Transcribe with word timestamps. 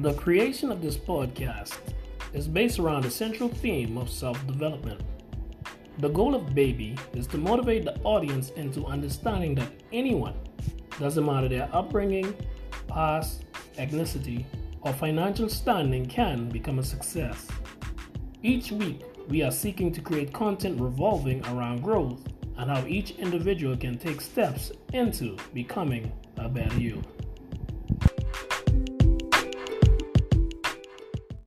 The 0.00 0.14
creation 0.14 0.72
of 0.72 0.80
this 0.80 0.96
podcast 0.96 1.76
is 2.32 2.48
based 2.48 2.78
around 2.78 3.02
the 3.02 3.10
central 3.10 3.50
theme 3.50 3.98
of 3.98 4.08
self 4.08 4.46
development. 4.46 5.02
The 5.98 6.08
goal 6.08 6.34
of 6.34 6.54
Baby 6.54 6.96
is 7.12 7.26
to 7.26 7.36
motivate 7.36 7.84
the 7.84 8.00
audience 8.00 8.48
into 8.52 8.86
understanding 8.86 9.54
that 9.56 9.70
anyone, 9.92 10.32
doesn't 10.98 11.26
matter 11.26 11.48
their 11.48 11.68
upbringing, 11.74 12.34
past, 12.88 13.44
ethnicity, 13.76 14.46
or 14.80 14.94
financial 14.94 15.50
standing, 15.50 16.06
can 16.06 16.48
become 16.48 16.78
a 16.78 16.82
success. 16.82 17.46
Each 18.42 18.72
week, 18.72 19.02
we 19.28 19.42
are 19.42 19.52
seeking 19.52 19.92
to 19.92 20.00
create 20.00 20.32
content 20.32 20.80
revolving 20.80 21.44
around 21.48 21.82
growth 21.82 22.26
and 22.56 22.70
how 22.70 22.86
each 22.86 23.10
individual 23.18 23.76
can 23.76 23.98
take 23.98 24.22
steps 24.22 24.72
into 24.94 25.36
becoming 25.52 26.10
a 26.38 26.48
better 26.48 26.78
you. 26.78 27.02